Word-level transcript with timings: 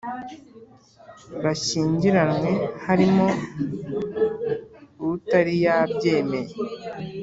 Bashyingiranywe 1.43 2.51
harimo 2.85 3.27
utari 5.11 5.53
yabyemeye 5.65 6.53